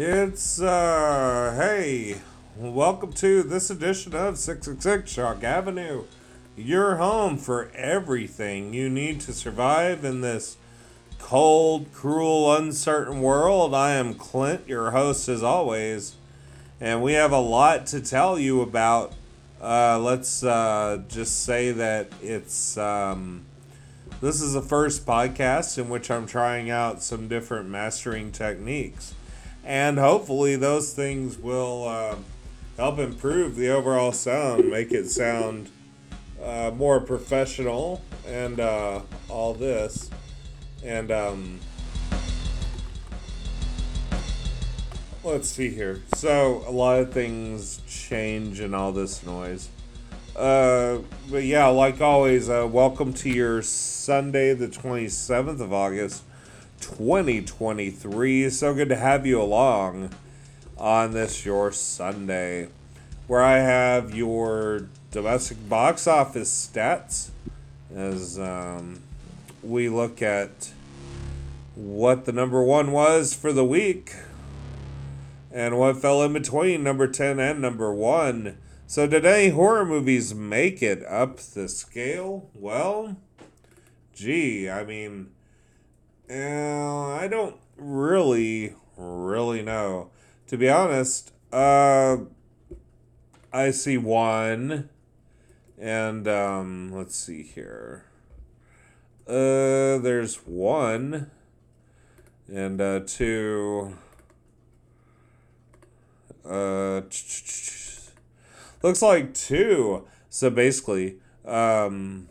It's, 0.00 0.60
uh, 0.60 1.56
hey, 1.56 2.18
welcome 2.56 3.12
to 3.14 3.42
this 3.42 3.68
edition 3.68 4.14
of 4.14 4.38
666 4.38 5.10
Shock 5.10 5.42
Avenue, 5.42 6.04
your 6.56 6.98
home 6.98 7.36
for 7.36 7.68
everything 7.74 8.72
you 8.72 8.88
need 8.88 9.20
to 9.22 9.32
survive 9.32 10.04
in 10.04 10.20
this 10.20 10.56
cold, 11.18 11.92
cruel, 11.92 12.54
uncertain 12.54 13.22
world. 13.22 13.74
I 13.74 13.94
am 13.94 14.14
Clint, 14.14 14.68
your 14.68 14.92
host 14.92 15.28
as 15.28 15.42
always, 15.42 16.14
and 16.80 17.02
we 17.02 17.14
have 17.14 17.32
a 17.32 17.40
lot 17.40 17.86
to 17.86 18.00
tell 18.00 18.38
you 18.38 18.60
about. 18.60 19.14
Uh, 19.60 19.98
let's 19.98 20.44
uh, 20.44 21.02
just 21.08 21.42
say 21.42 21.72
that 21.72 22.12
it's 22.22 22.78
um, 22.78 23.44
this 24.20 24.40
is 24.40 24.52
the 24.52 24.62
first 24.62 25.04
podcast 25.04 25.76
in 25.76 25.88
which 25.88 26.08
I'm 26.08 26.26
trying 26.26 26.70
out 26.70 27.02
some 27.02 27.26
different 27.26 27.68
mastering 27.68 28.30
techniques. 28.30 29.14
And 29.68 29.98
hopefully, 29.98 30.56
those 30.56 30.94
things 30.94 31.36
will 31.36 31.86
uh, 31.86 32.16
help 32.78 32.98
improve 32.98 33.54
the 33.54 33.68
overall 33.68 34.12
sound, 34.12 34.70
make 34.70 34.92
it 34.92 35.10
sound 35.10 35.68
uh, 36.42 36.70
more 36.74 37.00
professional, 37.00 38.00
and 38.26 38.60
uh, 38.60 39.02
all 39.28 39.52
this. 39.52 40.08
And 40.82 41.10
um, 41.10 41.60
let's 45.22 45.50
see 45.50 45.68
here. 45.68 46.02
So, 46.14 46.64
a 46.66 46.72
lot 46.72 47.00
of 47.00 47.12
things 47.12 47.82
change 47.86 48.60
in 48.60 48.72
all 48.72 48.92
this 48.92 49.22
noise. 49.26 49.68
Uh, 50.34 51.00
but 51.30 51.44
yeah, 51.44 51.66
like 51.66 52.00
always, 52.00 52.48
uh, 52.48 52.66
welcome 52.66 53.12
to 53.12 53.28
your 53.28 53.60
Sunday, 53.60 54.54
the 54.54 54.68
27th 54.68 55.60
of 55.60 55.74
August, 55.74 56.22
2023. 56.80 58.50
So 58.50 58.74
good 58.74 58.88
to 58.88 58.96
have 58.96 59.26
you 59.26 59.40
along 59.40 60.10
on 60.76 61.12
this, 61.12 61.44
your 61.44 61.72
Sunday, 61.72 62.68
where 63.26 63.42
I 63.42 63.58
have 63.58 64.14
your 64.14 64.88
domestic 65.10 65.68
box 65.68 66.06
office 66.06 66.70
stats 66.72 67.30
as 67.94 68.38
um, 68.38 69.00
we 69.62 69.88
look 69.88 70.22
at 70.22 70.72
what 71.74 72.24
the 72.24 72.32
number 72.32 72.62
one 72.62 72.92
was 72.92 73.34
for 73.34 73.52
the 73.52 73.64
week 73.64 74.14
and 75.50 75.78
what 75.78 75.96
fell 75.96 76.22
in 76.22 76.32
between 76.32 76.82
number 76.82 77.06
10 77.06 77.38
and 77.38 77.60
number 77.60 77.92
one. 77.92 78.58
So 78.86 79.06
today, 79.06 79.50
horror 79.50 79.84
movies 79.84 80.34
make 80.34 80.82
it 80.82 81.04
up 81.06 81.38
the 81.38 81.68
scale? 81.68 82.48
Well, 82.54 83.16
gee, 84.14 84.68
I 84.68 84.84
mean, 84.84 85.30
uh, 86.30 87.14
I 87.14 87.28
don't 87.28 87.56
really, 87.76 88.74
really 88.96 89.62
know. 89.62 90.10
To 90.48 90.56
be 90.56 90.68
honest, 90.68 91.32
uh, 91.52 92.18
I 93.52 93.70
see 93.70 93.96
one, 93.96 94.88
and 95.78 96.28
um, 96.28 96.92
let's 96.92 97.16
see 97.16 97.42
here. 97.42 98.04
Uh, 99.26 99.98
there's 99.98 100.36
one, 100.46 101.30
and 102.46 102.80
uh, 102.80 103.00
two. 103.06 103.94
Uh, 106.44 107.02
looks 108.82 109.02
like 109.02 109.34
two. 109.34 110.06
So 110.30 110.50
basically, 110.50 111.16
um, 111.44 112.28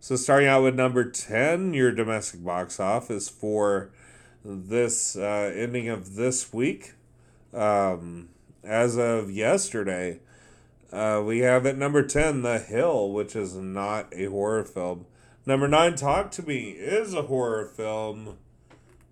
so 0.00 0.16
starting 0.16 0.48
out 0.48 0.62
with 0.62 0.74
number 0.74 1.04
10, 1.04 1.74
your 1.74 1.92
domestic 1.92 2.42
box 2.42 2.80
office 2.80 3.28
for 3.28 3.90
this 4.42 5.14
uh, 5.14 5.52
ending 5.54 5.90
of 5.90 6.14
this 6.14 6.54
week. 6.54 6.94
Um, 7.52 8.30
as 8.64 8.96
of 8.96 9.30
yesterday, 9.30 10.20
uh, 10.90 11.22
we 11.24 11.40
have 11.40 11.66
at 11.66 11.76
number 11.76 12.02
10, 12.02 12.40
The 12.40 12.58
Hill, 12.58 13.12
which 13.12 13.36
is 13.36 13.54
not 13.54 14.08
a 14.14 14.24
horror 14.24 14.64
film. 14.64 15.04
Number 15.44 15.68
9, 15.68 15.96
Talk 15.96 16.30
to 16.32 16.42
Me, 16.42 16.70
is 16.70 17.12
a 17.12 17.22
horror 17.22 17.66
film. 17.66 18.38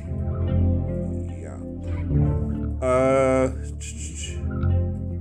yeah. 1.38 1.58
Uh, 2.80 3.52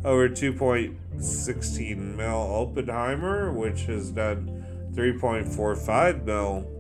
over 0.06 0.30
2.16 0.30 1.98
mil 2.16 2.28
Oppenheimer, 2.28 3.52
which 3.52 3.82
has 3.82 4.12
done 4.12 4.64
3.45 4.94 6.24
mil. 6.24 6.76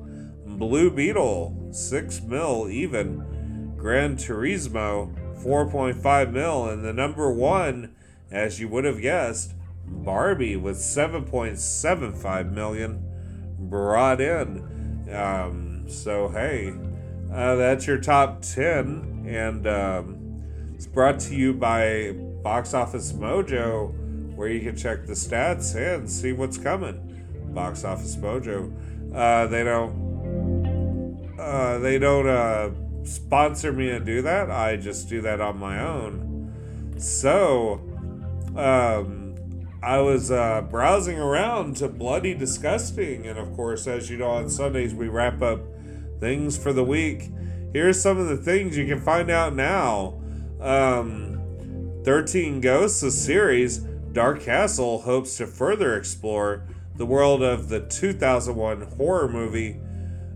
Blue 0.45 0.89
Beetle, 0.89 1.69
6 1.71 2.21
mil 2.21 2.69
even. 2.69 3.73
Gran 3.77 4.15
Turismo 4.17 5.15
4.5 5.43 6.31
mil, 6.31 6.65
and 6.67 6.83
the 6.83 6.93
number 6.93 7.31
one, 7.31 7.95
as 8.29 8.59
you 8.59 8.67
would 8.67 8.83
have 8.83 9.01
guessed, 9.01 9.53
Barbie 9.85 10.57
with 10.57 10.77
7.75 10.77 12.51
million 12.51 13.03
brought 13.57 14.21
in. 14.21 15.07
Um, 15.11 15.89
so 15.89 16.27
hey, 16.29 16.73
uh, 17.31 17.55
that's 17.55 17.85
your 17.85 17.97
top 17.99 18.41
10, 18.41 19.25
and 19.27 19.67
um, 19.67 20.41
it's 20.73 20.87
brought 20.87 21.19
to 21.21 21.35
you 21.35 21.53
by 21.53 22.13
Box 22.43 22.73
Office 22.73 23.13
Mojo, 23.13 23.93
where 24.35 24.47
you 24.47 24.61
can 24.61 24.75
check 24.75 25.05
the 25.05 25.13
stats 25.13 25.75
and 25.75 26.09
see 26.09 26.31
what's 26.31 26.57
coming. 26.57 27.05
Box 27.53 27.83
Office 27.83 28.15
Mojo. 28.15 28.73
Uh, 29.13 29.47
they 29.47 29.63
don't. 29.63 31.29
Uh, 31.39 31.79
they 31.79 31.99
don't. 31.99 32.27
Uh, 32.27 32.71
sponsor 33.03 33.71
me 33.71 33.87
to 33.87 33.99
do 33.99 34.21
that. 34.21 34.49
I 34.49 34.77
just 34.77 35.09
do 35.09 35.21
that 35.21 35.41
on 35.41 35.57
my 35.57 35.79
own. 35.79 36.95
So, 36.97 37.81
um, 38.55 39.35
I 39.81 39.99
was 39.99 40.31
uh, 40.31 40.61
browsing 40.69 41.17
around 41.17 41.77
to 41.77 41.87
Bloody 41.87 42.33
Disgusting, 42.33 43.25
and 43.25 43.39
of 43.39 43.53
course, 43.55 43.87
as 43.87 44.09
you 44.09 44.17
know, 44.17 44.29
on 44.29 44.49
Sundays 44.49 44.93
we 44.93 45.07
wrap 45.07 45.41
up 45.41 45.61
things 46.19 46.57
for 46.57 46.73
the 46.73 46.83
week. 46.83 47.29
Here's 47.73 48.01
some 48.01 48.17
of 48.17 48.27
the 48.27 48.37
things 48.37 48.77
you 48.77 48.85
can 48.85 48.99
find 48.99 49.29
out 49.29 49.55
now. 49.55 50.21
Um, 50.59 52.01
13 52.03 52.61
Ghosts, 52.61 53.03
a 53.03 53.11
series, 53.11 53.77
Dark 54.13 54.41
Castle 54.41 55.01
hopes 55.01 55.37
to 55.37 55.45
further 55.45 55.95
explore 55.95 56.67
the 56.95 57.05
world 57.05 57.43
of 57.43 57.69
the 57.69 57.81
2001 57.81 58.81
horror 58.97 59.27
movie 59.29 59.79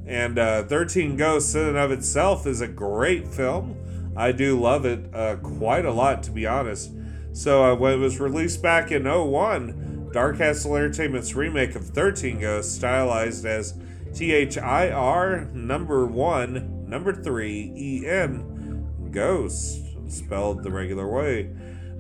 and 0.06 0.38
uh, 0.38 0.64
13 0.64 1.16
Ghosts, 1.16 1.56
in 1.56 1.66
and 1.66 1.78
of 1.78 1.92
itself, 1.92 2.46
is 2.46 2.62
a 2.62 2.68
great 2.68 3.28
film. 3.28 3.78
I 4.16 4.32
do 4.32 4.60
love 4.60 4.86
it 4.86 5.14
uh, 5.14 5.38
quite 5.38 5.86
a 5.86 5.92
lot, 5.92 6.24
to 6.24 6.32
be 6.32 6.46
honest. 6.46 6.92
So, 7.32 7.64
uh, 7.64 7.76
when 7.76 7.94
it 7.94 7.98
was 7.98 8.20
released 8.20 8.62
back 8.62 8.92
in 8.92 9.06
01, 9.06 10.10
Dark 10.12 10.38
Castle 10.38 10.76
Entertainment's 10.76 11.36
remake 11.36 11.76
of 11.76 11.88
13 11.88 12.40
Ghosts, 12.40 12.76
stylized 12.76 13.46
as 13.46 13.74
T 14.14 14.32
H 14.32 14.58
I 14.58 14.90
R 14.90 15.46
number 15.54 16.06
one, 16.06 16.86
number 16.88 17.14
three, 17.14 17.74
E 17.76 18.08
N, 18.08 19.10
Ghost, 19.12 19.82
spelled 20.08 20.64
the 20.64 20.72
regular 20.72 21.08
way. 21.10 21.50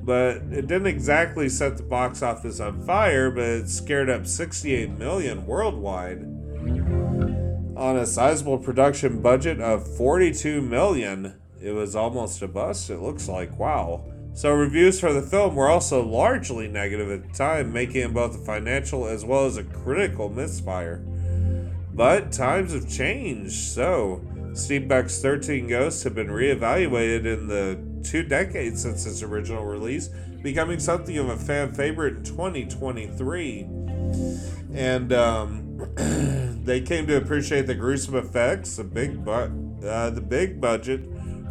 but 0.04 0.38
it 0.52 0.68
didn't 0.68 0.88
exactly 0.88 1.48
set 1.48 1.78
the 1.78 1.84
box 1.84 2.22
office 2.22 2.60
on 2.60 2.82
fire, 2.86 3.32
but 3.32 3.44
it 3.44 3.70
scared 3.70 4.10
up 4.10 4.28
68 4.28 4.92
million 4.92 5.46
worldwide. 5.46 6.24
On 7.78 7.98
a 7.98 8.06
sizable 8.06 8.58
production 8.58 9.22
budget 9.22 9.60
of 9.62 9.96
42 9.96 10.62
million, 10.62 11.36
it 11.62 11.72
was 11.72 11.96
almost 11.96 12.42
a 12.42 12.48
bust, 12.48 12.90
it 12.90 13.00
looks 13.00 13.30
like. 13.30 13.58
Wow. 13.58 14.04
So, 14.34 14.52
reviews 14.52 15.00
for 15.00 15.14
the 15.14 15.22
film 15.22 15.56
were 15.56 15.70
also 15.70 16.04
largely 16.06 16.68
negative 16.68 17.10
at 17.10 17.24
the 17.24 17.34
time, 17.38 17.72
making 17.72 18.02
it 18.02 18.14
both 18.14 18.36
a 18.36 18.46
financial 18.46 19.08
as 19.08 19.24
well 19.24 19.46
as 19.46 19.58
a 19.58 19.64
critical 19.64 20.28
misfire. 20.28 21.06
But 21.94 22.32
times 22.32 22.74
have 22.74 22.90
changed, 22.90 23.54
so 23.54 24.22
Steve 24.54 24.88
Beck's 24.88 25.22
13 25.22 25.68
Ghosts 25.68 26.04
have 26.04 26.16
been 26.16 26.28
reevaluated 26.28 27.26
in 27.26 27.48
the 27.48 27.80
two 28.04 28.24
decades 28.24 28.82
since 28.82 29.06
its 29.06 29.22
original 29.22 29.66
release, 29.66 30.10
becoming 30.42 30.80
something 30.80 31.18
of 31.18 31.30
a 31.30 31.38
fan 31.38 31.74
favorite 31.74 32.18
in 32.18 32.24
2023. 32.24 33.68
And 34.74 35.14
um, 35.14 35.78
they 36.64 36.82
came 36.82 37.06
to 37.08 37.18
appreciate 37.18 37.68
the 37.68 37.76
gruesome 37.76 38.16
effects, 38.16 38.78
the 38.78 38.84
big, 38.84 39.24
bu- 39.24 39.88
uh, 39.88 40.10
the 40.10 40.22
big 40.22 40.60
budget 40.60 41.02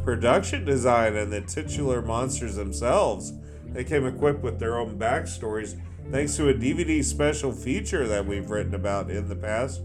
production 0.04 0.64
design 0.64 1.16
and 1.16 1.32
the 1.32 1.40
titular 1.40 2.02
monsters 2.02 2.56
themselves. 2.56 3.32
They 3.66 3.84
came 3.84 4.06
equipped 4.06 4.42
with 4.42 4.58
their 4.58 4.78
own 4.78 4.98
backstories 4.98 5.80
thanks 6.10 6.36
to 6.36 6.48
a 6.48 6.54
DVD 6.54 7.02
special 7.04 7.52
feature 7.52 8.06
that 8.08 8.26
we've 8.26 8.50
written 8.50 8.74
about 8.74 9.10
in 9.10 9.28
the 9.28 9.36
past. 9.36 9.80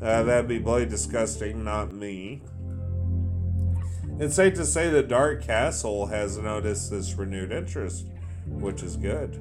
Uh, 0.00 0.22
that'd 0.22 0.48
be 0.48 0.58
bloody 0.58 0.86
disgusting, 0.86 1.64
not 1.64 1.92
me. 1.92 2.42
It's 4.18 4.34
safe 4.34 4.54
to 4.54 4.64
say 4.64 4.90
that 4.90 5.08
Dark 5.08 5.42
Castle 5.42 6.06
has 6.06 6.38
noticed 6.38 6.90
this 6.90 7.14
renewed 7.14 7.52
interest, 7.52 8.06
which 8.46 8.82
is 8.82 8.96
good. 8.96 9.38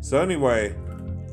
So, 0.00 0.20
anyway, 0.20 0.74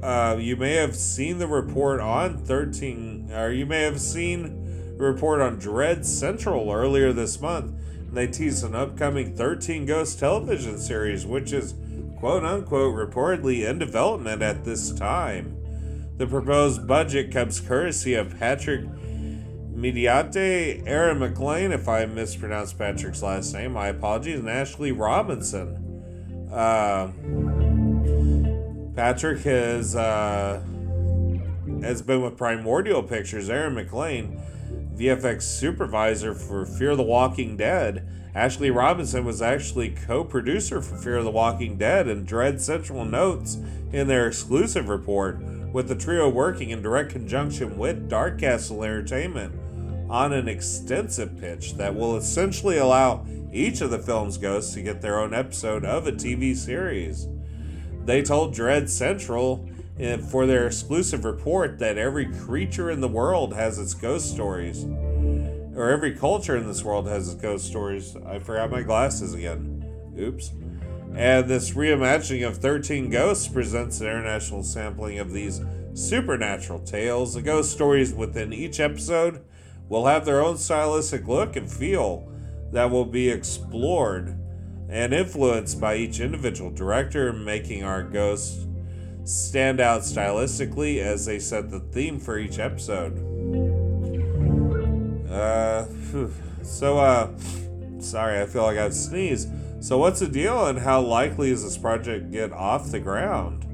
uh, 0.01 0.38
you 0.39 0.56
may 0.56 0.75
have 0.75 0.95
seen 0.95 1.38
the 1.38 1.47
report 1.47 2.00
on 2.00 2.38
13, 2.38 3.31
or 3.33 3.51
you 3.51 3.65
may 3.65 3.81
have 3.83 4.01
seen 4.01 4.97
the 4.97 5.03
report 5.03 5.41
on 5.41 5.59
Dread 5.59 6.06
Central 6.06 6.71
earlier 6.71 7.13
this 7.13 7.39
month 7.39 7.73
And 8.07 8.15
they 8.15 8.27
teased 8.27 8.63
an 8.65 8.75
upcoming 8.75 9.35
13 9.35 9.85
Ghost 9.85 10.19
television 10.19 10.77
series, 10.79 11.25
which 11.25 11.53
is 11.53 11.75
quote 12.18 12.44
unquote 12.44 12.95
reportedly 12.95 13.69
in 13.69 13.79
development 13.79 14.41
at 14.41 14.63
this 14.65 14.91
time. 14.91 15.61
The 16.21 16.27
proposed 16.27 16.85
budget 16.85 17.31
comes 17.31 17.59
courtesy 17.59 18.13
of 18.13 18.38
Patrick 18.38 18.85
Mediate, 19.73 20.83
Aaron 20.85 21.18
McLean, 21.18 21.71
if 21.71 21.88
I 21.88 22.06
mispronounced 22.06 22.77
Patrick's 22.77 23.23
last 23.23 23.51
name, 23.56 23.73
my 23.73 23.88
apologies, 23.88 24.38
and 24.38 24.47
Ashley 24.47 24.91
Robinson. 24.91 26.47
Uh, 26.53 27.07
Patrick 28.95 29.39
has 29.39 29.95
uh, 29.95 30.62
has 31.81 32.03
been 32.03 32.21
with 32.21 32.38
Primordial 32.38 33.01
Pictures. 33.01 33.50
Aaron 33.50 33.73
McLean 33.73 34.39
VFX 34.94 35.41
supervisor 35.41 36.35
for 36.35 36.68
Fear 36.68 36.97
the 36.97 37.01
Walking 37.01 37.57
Dead. 37.57 38.07
Ashley 38.35 38.69
Robinson 38.69 39.25
was 39.25 39.41
actually 39.41 39.89
co 39.89 40.23
producer 40.23 40.83
for 40.83 40.97
Fear 40.97 41.23
the 41.23 41.31
Walking 41.31 41.79
Dead 41.79 42.07
and 42.07 42.27
Dread 42.27 42.62
Central 42.62 43.06
Notes 43.06 43.57
in 43.91 44.07
their 44.07 44.27
exclusive 44.27 44.88
report, 44.88 45.41
with 45.71 45.88
the 45.88 45.95
trio 45.95 46.27
working 46.29 46.69
in 46.71 46.81
direct 46.81 47.12
conjunction 47.12 47.77
with 47.77 48.09
Dark 48.09 48.39
Castle 48.39 48.83
Entertainment 48.83 49.53
on 50.09 50.33
an 50.33 50.47
extensive 50.47 51.39
pitch 51.39 51.75
that 51.75 51.95
will 51.95 52.18
essentially 52.18 52.77
allow 52.77 53.25
each 53.53 53.81
of 53.81 53.91
the 53.91 54.00
film's 54.00 54.38
ghosts 54.38 54.73
to 54.73 54.81
get 54.81 55.01
their 55.01 55.19
own 55.19 55.33
episode 55.33 55.85
of 55.85 56.07
a 56.07 56.12
TV 56.12 56.56
series. 56.56 57.27
They 58.06 58.21
told 58.21 58.53
Dread 58.53 58.89
Central 58.89 59.69
eh, 60.00 60.18
for 60.18 60.45
their 60.45 60.68
exclusive 60.68 61.23
report 61.23 61.79
that 61.79 61.97
every 61.97 62.25
creature 62.25 62.91
in 62.91 63.00
the 63.00 63.07
world 63.07 63.53
has 63.53 63.79
its 63.79 63.94
ghost 63.94 64.31
stories. 64.31 64.83
Or 65.75 65.89
every 65.89 66.13
culture 66.13 66.57
in 66.57 66.68
this 66.68 66.83
world 66.83 67.07
has 67.07 67.31
its 67.31 67.41
ghost 67.41 67.65
stories. 67.65 68.18
I 68.25 68.39
forgot 68.39 68.71
my 68.71 68.81
glasses 68.81 69.33
again. 69.33 69.85
Oops. 70.19 70.51
And 71.16 71.48
this 71.48 71.72
reimagining 71.72 72.48
of 72.48 72.58
13 72.58 73.10
Ghosts 73.10 73.48
presents 73.48 74.00
an 74.00 74.08
international 74.08 74.63
sampling 74.63 75.19
of 75.19 75.34
these 75.34 75.62
supernatural 75.94 76.80
tales. 76.80 77.34
The 77.34 77.42
ghost 77.42 77.72
stories 77.72 78.13
within 78.13 78.54
each 78.54 78.80
episode 78.80 79.44
will 79.90 80.06
have 80.06 80.25
their 80.25 80.42
own 80.42 80.58
stylistic 80.58 81.28
look 81.28 81.56
and 81.56 81.69
feel 81.69 82.31
that 82.72 82.90
will 82.90 83.06
be 83.06 83.30
explored 83.30 84.38
and 84.90 85.13
influenced 85.13 85.80
by 85.81 85.96
each 85.96 86.19
individual 86.19 86.72
director, 86.72 87.34
making 87.34 87.84
our 87.84 88.04
ghosts 88.04 88.66
stand 89.24 89.80
out 89.80 90.02
stylistically 90.02 91.00
as 91.00 91.25
they 91.25 91.40
set 91.40 91.69
the 91.69 91.80
theme 91.80 92.19
for 92.19 92.38
each 92.38 92.57
episode. 92.57 93.18
Uh, 95.30 95.86
so, 96.64 96.98
uh, 97.00 97.30
sorry, 98.00 98.42
I 98.42 98.46
feel 98.46 98.64
like 98.64 98.78
I've 98.78 98.94
sneezed. 98.94 99.50
So, 99.81 99.98
what's 99.98 100.19
the 100.19 100.28
deal 100.28 100.68
and 100.68 100.78
how 100.78 101.01
likely 101.01 101.50
is 101.50 101.63
this 101.63 101.75
project 101.75 102.30
get 102.30 102.54
off 102.54 102.92
the 102.92 103.00
ground? 103.00 103.66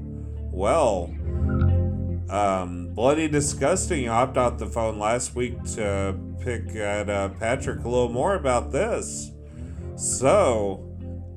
Well, 0.50 1.14
um, 2.30 2.94
Bloody 2.94 3.28
Disgusting 3.28 4.06
hopped 4.06 4.38
out 4.38 4.58
the 4.58 4.64
phone 4.64 4.98
last 4.98 5.34
week 5.34 5.62
to 5.74 6.18
pick 6.40 6.74
at 6.74 7.10
uh, 7.10 7.28
Patrick 7.28 7.84
a 7.84 7.88
little 7.88 8.08
more 8.08 8.36
about 8.36 8.72
this. 8.72 9.32
So, 9.96 10.82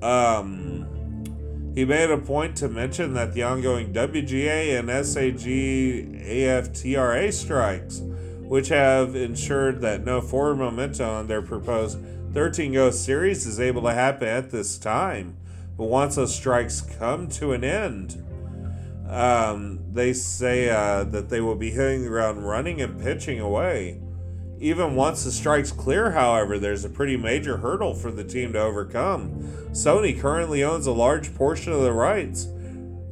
um, 0.01 1.73
he 1.75 1.83
made 1.83 2.09
a 2.09 2.17
point 2.17 2.55
to 2.57 2.69
mention 2.69 3.13
that 3.15 3.33
the 3.33 3.43
ongoing 3.43 3.91
WGA 3.91 4.79
and 4.79 4.87
SAG 5.05 5.41
AFTRA 6.25 7.33
strikes, 7.33 7.99
which 8.43 8.69
have 8.69 9.17
ensured 9.17 9.81
that 9.81 10.05
no 10.05 10.21
forward 10.21 10.59
momentum 10.59 11.09
on 11.09 11.27
their 11.27 11.41
proposed 11.41 11.99
13 12.33 12.71
Ghost 12.71 13.03
series 13.03 13.45
is 13.45 13.59
able 13.59 13.81
to 13.81 13.93
happen 13.93 14.27
at 14.27 14.51
this 14.51 14.77
time. 14.77 15.35
But 15.77 15.85
once 15.85 16.15
those 16.15 16.33
strikes 16.33 16.79
come 16.79 17.27
to 17.29 17.51
an 17.51 17.65
end, 17.65 18.23
um, 19.09 19.79
they 19.91 20.13
say 20.13 20.69
uh, 20.69 21.03
that 21.05 21.29
they 21.29 21.41
will 21.41 21.55
be 21.55 21.71
hitting 21.71 22.03
the 22.03 22.07
ground 22.07 22.47
running 22.47 22.81
and 22.81 23.01
pitching 23.01 23.41
away. 23.41 23.99
Even 24.59 24.95
once 24.95 25.25
the 25.25 25.31
strike's 25.31 25.73
clear, 25.73 26.11
however, 26.11 26.57
there's 26.57 26.85
a 26.85 26.89
pretty 26.89 27.17
major 27.17 27.57
hurdle 27.57 27.95
for 27.95 28.11
the 28.11 28.23
team 28.23 28.53
to 28.53 28.61
overcome. 28.61 29.31
Sony 29.71 30.17
currently 30.17 30.63
owns 30.63 30.85
a 30.85 30.91
large 30.91 31.35
portion 31.35 31.73
of 31.73 31.81
the 31.81 31.91
rights 31.91 32.47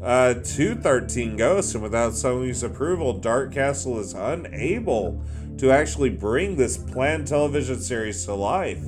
uh, 0.01 0.35
to 0.35 0.75
13 0.75 1.35
Ghosts, 1.35 1.73
and 1.73 1.83
without 1.83 2.13
Sony's 2.13 2.63
approval, 2.63 3.13
Dark 3.13 3.51
Castle 3.51 3.99
is 3.99 4.13
unable 4.13 5.21
to 5.57 5.71
actually 5.71 6.09
bring 6.09 6.55
this 6.55 6.77
planned 6.77 7.27
television 7.27 7.79
series 7.79 8.23
to 8.23 8.33
life. 8.33 8.79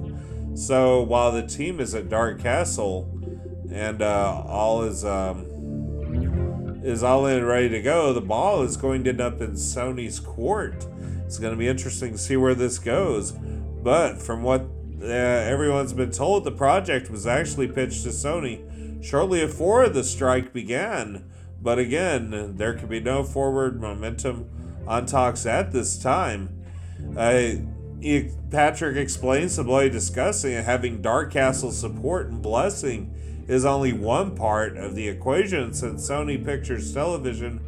So 0.54 1.02
while 1.02 1.32
the 1.32 1.46
team 1.46 1.80
is 1.80 1.96
at 1.96 2.10
Dark 2.10 2.42
Castle 2.42 3.10
and 3.72 4.02
uh, 4.02 4.44
all 4.46 4.84
is 4.84 5.06
um, 5.06 5.48
is 6.84 7.04
all 7.04 7.26
in 7.26 7.46
ready 7.46 7.70
to 7.70 7.82
go, 7.82 8.12
the 8.12 8.22
ball 8.22 8.64
is 8.64 8.76
going 8.76 9.04
to 9.06 9.12
end 9.12 9.22
up 9.22 9.42
in 9.42 9.52
Sony's 9.52 10.20
court. 10.20 10.88
It's 11.26 11.38
going 11.40 11.54
to 11.54 11.58
be 11.58 11.68
interesting 11.68 12.12
to 12.12 12.18
see 12.18 12.36
where 12.36 12.56
this 12.56 12.80
goes. 12.80 13.32
But 13.32 14.22
from 14.22 14.44
what 14.44 14.68
uh, 15.02 15.06
everyone's 15.06 15.94
been 15.94 16.12
told, 16.12 16.44
the 16.44 16.52
project 16.52 17.10
was 17.10 17.26
actually 17.26 17.68
pitched 17.68 18.04
to 18.04 18.10
Sony 18.10 19.04
shortly 19.04 19.46
before 19.46 19.90
the 19.90 20.04
strike 20.04 20.54
began. 20.54 21.32
But 21.62 21.80
again, 21.80 22.58
there 22.58 22.74
could 22.74 22.90
be 22.90 23.00
no 23.00 23.24
forward 23.24 23.80
momentum 23.80 24.50
on 24.88 25.06
talks 25.06 25.46
at 25.46 25.72
this 25.72 25.98
time. 25.98 26.64
Uh, 27.16 27.54
Patrick 28.50 28.98
explains 28.98 29.56
to 29.56 29.64
Bloody 29.64 29.90
Disgusting 29.92 30.54
having 30.64 31.04
Dark 31.04 31.32
Castle 31.32 31.72
support 31.72 32.28
and 32.28 32.42
blessing 32.42 33.14
is 33.48 33.64
only 33.64 33.94
one 33.94 34.36
part 34.36 34.76
of 34.76 34.96
the 34.96 35.08
equation 35.08 35.72
since 35.74 36.10
Sony 36.10 36.44
Pictures 36.44 36.92
Television 36.94 37.60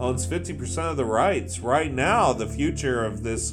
owns 0.00 0.26
50% 0.26 0.90
of 0.90 0.96
the 0.96 1.04
rights. 1.04 1.60
Right 1.60 1.92
now, 1.92 2.32
the 2.32 2.48
future 2.48 3.04
of 3.04 3.22
this 3.22 3.52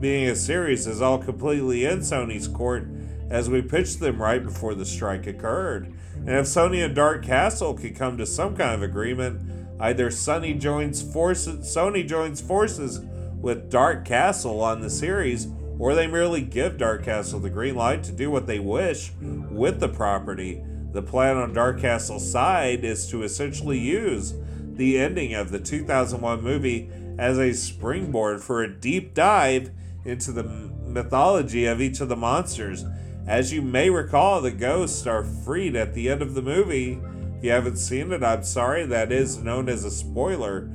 being 0.00 0.28
a 0.28 0.34
series 0.34 0.86
is 0.88 1.00
all 1.00 1.18
completely 1.18 1.84
in 1.84 2.00
Sony's 2.00 2.48
court 2.48 2.88
as 3.30 3.48
we 3.48 3.62
pitched 3.62 4.00
them 4.00 4.20
right 4.20 4.42
before 4.42 4.74
the 4.74 4.84
strike 4.84 5.26
occurred. 5.28 5.92
And 6.16 6.30
if 6.30 6.46
Sony 6.46 6.84
and 6.84 6.94
Dark 6.94 7.24
Castle 7.24 7.74
could 7.74 7.94
come 7.94 8.18
to 8.18 8.26
some 8.26 8.56
kind 8.56 8.74
of 8.74 8.82
agreement, 8.82 9.40
either 9.78 10.10
Sony 10.10 10.58
joins 10.58 11.00
forces 11.02 11.72
Sony 11.72 12.06
joins 12.06 12.40
forces 12.40 13.00
with 13.40 13.70
Dark 13.70 14.04
Castle 14.04 14.60
on 14.60 14.80
the 14.80 14.90
series, 14.90 15.46
or 15.78 15.94
they 15.94 16.06
merely 16.06 16.40
give 16.40 16.78
Dark 16.78 17.04
Castle 17.04 17.40
the 17.40 17.50
green 17.50 17.74
light 17.74 18.02
to 18.04 18.12
do 18.12 18.30
what 18.30 18.46
they 18.46 18.58
wish 18.58 19.12
with 19.20 19.80
the 19.80 19.88
property. 19.88 20.62
The 20.92 21.02
plan 21.02 21.36
on 21.36 21.52
Dark 21.52 21.80
Castle's 21.80 22.30
side 22.30 22.84
is 22.84 23.08
to 23.10 23.22
essentially 23.22 23.78
use 23.78 24.34
the 24.60 24.98
ending 24.98 25.34
of 25.34 25.50
the 25.50 25.60
2001 25.60 26.42
movie 26.42 26.90
as 27.18 27.38
a 27.38 27.52
springboard 27.52 28.42
for 28.42 28.62
a 28.62 28.72
deep 28.72 29.14
dive 29.14 29.70
into 30.04 30.32
the 30.32 30.44
mythology 30.44 31.66
of 31.66 31.80
each 31.80 32.00
of 32.00 32.08
the 32.08 32.16
monsters. 32.16 32.84
As 33.26 33.52
you 33.52 33.60
may 33.60 33.90
recall, 33.90 34.40
the 34.40 34.50
ghosts 34.50 35.06
are 35.06 35.22
freed 35.22 35.76
at 35.76 35.94
the 35.94 36.08
end 36.08 36.22
of 36.22 36.34
the 36.34 36.42
movie 36.42 36.98
If 37.36 37.44
you 37.44 37.50
haven't 37.50 37.76
seen 37.76 38.10
it, 38.12 38.22
I'm 38.22 38.42
sorry, 38.42 38.86
that 38.86 39.12
is 39.12 39.36
known 39.38 39.68
as 39.68 39.84
a 39.84 39.90
spoiler. 39.90 40.70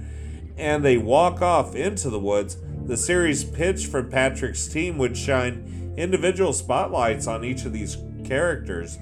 And 0.55 0.85
they 0.85 0.97
walk 0.97 1.41
off 1.41 1.75
into 1.75 2.09
the 2.09 2.19
woods. 2.19 2.57
The 2.85 2.97
series 2.97 3.45
pitch 3.45 3.87
from 3.87 4.09
Patrick's 4.09 4.67
team 4.67 4.97
would 4.97 5.17
shine 5.17 5.93
individual 5.97 6.51
spotlights 6.51 7.27
on 7.27 7.45
each 7.45 7.63
of 7.63 7.71
these 7.71 7.97
characters. 8.25 8.97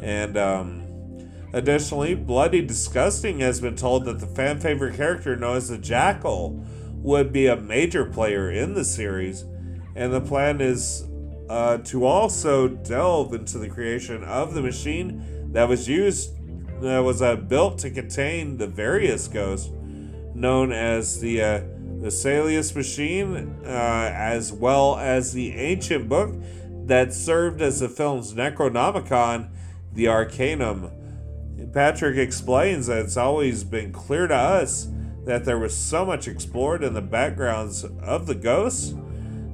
And 0.00 0.36
um, 0.36 1.28
additionally, 1.52 2.14
Bloody 2.14 2.62
Disgusting 2.62 3.40
has 3.40 3.60
been 3.60 3.74
told 3.74 4.04
that 4.04 4.20
the 4.20 4.26
fan 4.26 4.60
favorite 4.60 4.96
character 4.96 5.34
known 5.34 5.56
as 5.56 5.68
the 5.68 5.78
Jackal 5.78 6.64
would 6.92 7.32
be 7.32 7.48
a 7.48 7.56
major 7.56 8.04
player 8.04 8.52
in 8.52 8.74
the 8.74 8.84
series. 8.84 9.44
And 9.96 10.12
the 10.12 10.20
plan 10.20 10.60
is 10.60 11.04
uh, 11.48 11.78
to 11.78 12.06
also 12.06 12.68
delve 12.68 13.34
into 13.34 13.58
the 13.58 13.68
creation 13.68 14.22
of 14.22 14.54
the 14.54 14.62
machine 14.62 15.50
that 15.52 15.68
was 15.68 15.88
used, 15.88 16.30
that 16.82 17.00
was 17.00 17.20
uh, 17.20 17.34
built 17.34 17.78
to 17.78 17.90
contain 17.90 18.58
the 18.58 18.66
various 18.66 19.26
ghosts, 19.26 19.70
known 20.34 20.72
as 20.72 21.20
the 21.20 21.42
uh, 21.42 21.60
the 22.04 22.10
Basileus 22.10 22.76
machine, 22.76 23.60
uh, 23.64 24.12
as 24.14 24.52
well 24.52 24.98
as 24.98 25.32
the 25.32 25.52
ancient 25.52 26.06
book 26.06 26.34
that 26.84 27.14
served 27.14 27.62
as 27.62 27.80
the 27.80 27.88
film's 27.88 28.34
Necronomicon, 28.34 29.48
the 29.94 30.08
Arcanum. 30.08 30.90
Patrick 31.72 32.18
explains 32.18 32.88
that 32.88 33.06
it's 33.06 33.16
always 33.16 33.64
been 33.64 33.90
clear 33.90 34.26
to 34.26 34.34
us 34.34 34.86
that 35.24 35.46
there 35.46 35.58
was 35.58 35.74
so 35.74 36.04
much 36.04 36.28
explored 36.28 36.84
in 36.84 36.92
the 36.92 37.00
backgrounds 37.00 37.84
of 38.02 38.26
the 38.26 38.34
ghosts 38.34 38.92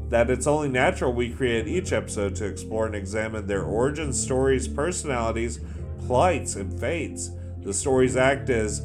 that 0.08 0.28
it's 0.28 0.48
only 0.48 0.68
natural 0.68 1.12
we 1.12 1.30
create 1.30 1.68
each 1.68 1.92
episode 1.92 2.34
to 2.34 2.46
explore 2.46 2.84
and 2.84 2.96
examine 2.96 3.46
their 3.46 3.62
origin 3.62 4.12
stories, 4.12 4.66
personalities, 4.66 5.60
plights, 6.04 6.56
and 6.56 6.80
fates. 6.80 7.30
The 7.62 7.72
stories 7.72 8.16
act 8.16 8.50
as 8.50 8.84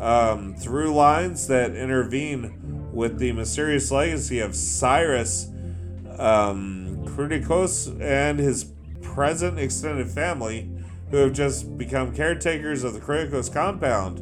um, 0.00 0.56
through 0.56 0.92
lines 0.92 1.46
that 1.46 1.76
intervene 1.76 2.63
with 2.94 3.18
the 3.18 3.32
mysterious 3.32 3.90
legacy 3.90 4.38
of 4.40 4.54
Cyrus 4.54 5.48
um, 6.18 7.04
and 8.00 8.38
his 8.38 8.72
present 9.02 9.58
extended 9.58 10.08
family, 10.08 10.70
who 11.10 11.18
have 11.18 11.32
just 11.32 11.76
become 11.76 12.14
caretakers 12.14 12.84
of 12.84 12.92
the 12.94 13.00
Kriticos 13.00 13.52
compound. 13.52 14.18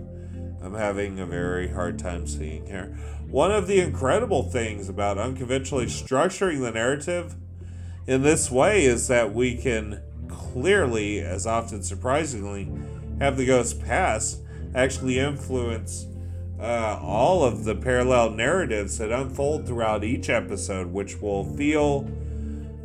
I'm 0.62 0.74
having 0.74 1.18
a 1.20 1.26
very 1.26 1.68
hard 1.68 1.98
time 1.98 2.26
seeing 2.26 2.66
here. 2.66 2.96
One 3.28 3.50
of 3.50 3.66
the 3.66 3.80
incredible 3.80 4.42
things 4.42 4.88
about 4.88 5.18
unconventionally 5.18 5.86
structuring 5.86 6.60
the 6.60 6.70
narrative 6.70 7.34
in 8.06 8.22
this 8.22 8.50
way 8.50 8.84
is 8.84 9.08
that 9.08 9.32
we 9.32 9.56
can 9.56 10.02
clearly, 10.28 11.20
as 11.20 11.46
often 11.46 11.82
surprisingly, 11.82 12.70
have 13.20 13.36
the 13.36 13.46
ghost 13.46 13.80
past 13.80 14.40
actually 14.74 15.18
influence 15.18 16.06
uh, 16.62 17.00
all 17.02 17.44
of 17.44 17.64
the 17.64 17.74
parallel 17.74 18.30
narratives 18.30 18.98
that 18.98 19.10
unfold 19.10 19.66
throughout 19.66 20.04
each 20.04 20.28
episode, 20.30 20.86
which 20.86 21.20
will 21.20 21.44
feel, 21.56 22.08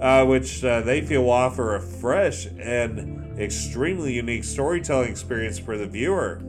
uh, 0.02 0.26
which 0.26 0.64
uh, 0.64 0.82
they 0.82 1.00
feel 1.02 1.24
will 1.24 1.32
offer 1.32 1.76
a 1.76 1.82
fresh 1.82 2.48
and 2.58 3.40
extremely 3.40 4.14
unique 4.14 4.44
storytelling 4.44 5.12
experience 5.12 5.60
for 5.60 5.78
the 5.78 5.86
viewer. 5.86 6.42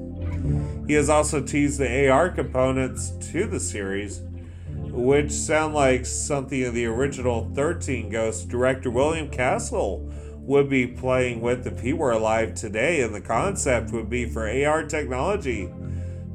He 0.86 0.94
has 0.94 1.10
also 1.10 1.42
teased 1.42 1.78
the 1.78 2.08
AR 2.08 2.30
components 2.30 3.12
to 3.32 3.46
the 3.46 3.60
series, 3.60 4.22
which 4.70 5.30
sound 5.30 5.74
like 5.74 6.06
something 6.06 6.64
of 6.64 6.72
the 6.72 6.86
original 6.86 7.50
13 7.54 8.08
Ghost 8.08 8.48
director 8.48 8.90
William 8.90 9.28
Castle 9.28 10.10
would 10.38 10.70
be 10.70 10.86
playing 10.86 11.42
with 11.42 11.66
if 11.66 11.80
he 11.80 11.92
were 11.92 12.12
alive 12.12 12.54
today, 12.54 13.02
and 13.02 13.14
the 13.14 13.20
concept 13.20 13.92
would 13.92 14.08
be 14.08 14.24
for 14.24 14.48
AR 14.48 14.84
technology 14.84 15.70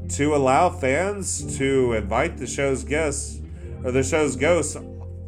to 0.10 0.36
allow 0.36 0.70
fans 0.70 1.58
to 1.58 1.94
invite 1.94 2.38
the 2.38 2.48
show's 2.48 2.84
guests 2.84 3.42
or 3.84 3.92
the 3.92 4.04
show's 4.04 4.36
ghosts 4.36 4.78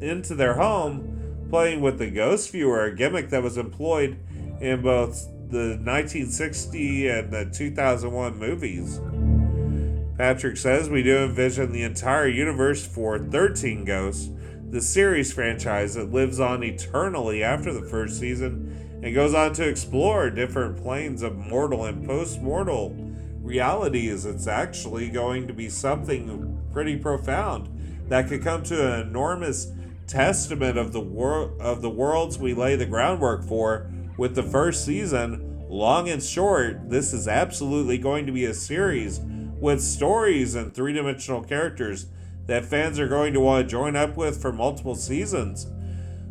into 0.02 0.36
their 0.36 0.56
home, 0.56 1.48
playing 1.50 1.82
with 1.82 1.98
the 1.98 2.10
ghost 2.10 2.52
viewer, 2.52 2.86
a 2.86 2.96
gimmick 2.96 3.30
that 3.30 3.44
was 3.44 3.58
employed 3.58 4.20
in 4.60 4.82
both 4.82 5.28
the 5.50 5.78
1960 5.78 7.08
and 7.08 7.32
the 7.32 7.46
2001 7.46 8.38
movies. 8.38 9.00
Patrick 10.18 10.58
says 10.58 10.90
we 10.90 11.04
do 11.04 11.18
envision 11.18 11.72
the 11.72 11.84
entire 11.84 12.28
universe 12.28 12.86
for 12.86 13.20
13 13.20 13.84
Ghosts, 13.84 14.30
the 14.70 14.82
series 14.82 15.34
franchise 15.34 15.96
that 15.96 16.12
lives 16.12 16.40
on 16.40 16.64
eternally 16.64 17.44
after 17.44 17.74
the 17.74 17.88
first 17.88 18.20
season 18.20 19.00
and 19.04 19.14
goes 19.14 19.34
on 19.34 19.54
to 19.54 19.68
explore 19.68 20.30
different 20.30 20.78
planes 20.78 21.22
of 21.22 21.36
mortal 21.36 21.86
and 21.86 22.06
post 22.06 22.42
mortal 22.42 22.90
realities. 23.46 24.26
It's 24.26 24.48
actually 24.48 25.10
going 25.10 25.48
to 25.48 25.54
be 25.54 25.70
something 25.70 26.60
pretty 26.74 26.98
profound 26.98 27.70
that 28.10 28.28
could 28.28 28.44
come 28.44 28.64
to 28.64 28.94
an 28.94 29.08
enormous 29.08 29.72
testament 30.08 30.78
of 30.78 30.92
the 30.92 31.02
world 31.02 31.60
of 31.62 31.82
the 31.82 31.90
worlds 31.90 32.38
we 32.38 32.54
lay 32.54 32.76
the 32.76 32.86
groundwork 32.86 33.44
for 33.44 33.90
with 34.18 34.36
the 34.36 34.44
first 34.44 34.86
season. 34.86 35.66
Long 35.70 36.10
and 36.10 36.22
short, 36.22 36.90
this 36.90 37.14
is 37.14 37.28
absolutely 37.28 37.98
going 37.98 38.26
to 38.26 38.32
be 38.32 38.46
a 38.46 38.54
series 38.54 39.20
with 39.60 39.82
stories 39.82 40.56
and 40.56 40.74
three 40.74 40.94
dimensional 40.94 41.44
characters 41.44 42.08
that 42.46 42.66
fans 42.66 43.00
are 43.00 43.08
going 43.08 43.34
to 43.34 43.40
want 43.40 43.66
to 43.66 43.72
join 43.72 43.96
up 43.96 44.16
with 44.16 44.40
for 44.40 44.54
multiple 44.54 44.96
seasons. 44.96 45.68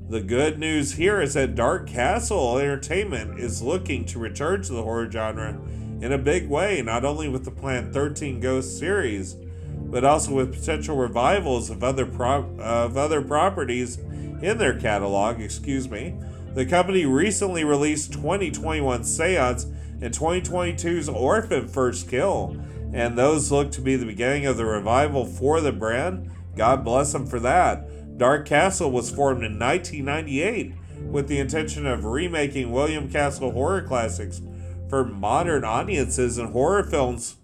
The 0.09 0.21
good 0.21 0.59
news 0.59 0.93
here 0.93 1.21
is 1.21 1.35
that 1.35 1.55
Dark 1.55 1.89
Castle 1.89 2.59
Entertainment 2.59 3.41
is 3.41 3.63
looking 3.63 4.05
to 4.07 4.19
return 4.19 4.63
to 4.63 4.73
the 4.73 4.83
horror 4.83 5.11
genre 5.11 5.59
in 6.05 6.13
a 6.13 6.19
big 6.19 6.51
way, 6.51 6.83
not 6.83 7.03
only 7.03 7.31
with 7.31 7.47
the 7.47 7.51
planned 7.51 7.95
13 7.95 8.39
Ghost 8.39 8.79
series, 8.79 9.37
but 9.75 10.05
also 10.05 10.35
with 10.35 10.53
potential 10.53 10.99
revivals 10.99 11.71
of 11.71 11.83
other 11.83 12.05
pro- 12.05 12.55
of 12.59 12.99
other 12.99 13.23
properties 13.23 13.97
in 13.97 14.59
their 14.59 14.79
catalog, 14.79 15.41
excuse 15.41 15.89
me. 15.89 16.15
The 16.53 16.67
company 16.67 17.07
recently 17.07 17.65
released 17.65 18.13
2021 18.13 19.03
Seance 19.03 19.65
and 20.03 20.13
2022's 20.13 21.09
Orphan 21.09 21.69
First 21.69 22.07
Kill, 22.11 22.55
and 22.93 23.17
those 23.17 23.51
look 23.51 23.73
to 23.73 23.81
be 23.81 23.97
the 23.97 24.05
beginning 24.05 24.45
of 24.45 24.59
the 24.59 24.67
revival 24.67 25.25
for 25.25 25.63
the 25.63 25.73
brand. 25.73 26.31
God 26.55 26.85
bless 26.85 27.13
them 27.13 27.27
for 27.27 27.41
that. 27.41 28.19
Dark 28.19 28.45
Castle 28.47 28.91
was 28.91 29.11
formed 29.11 29.43
in 29.43 29.59
1998 29.59 30.75
with 31.07 31.29
the 31.29 31.39
intention 31.39 31.87
of 31.87 32.05
remaking 32.05 32.73
William 32.73 33.11
Castle 33.11 33.53
horror 33.53 33.81
classics 33.81 34.43
for 34.95 35.05
modern 35.05 35.65
audiences, 35.65 36.39
and 36.39 36.53
horror 36.53 36.85
films 36.85 37.35